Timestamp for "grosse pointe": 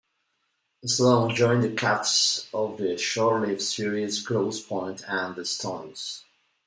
4.23-5.03